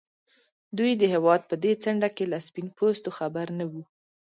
[0.77, 3.83] دوی د هېواد په دې څنډه کې له سپين پوستو خبر نه وو.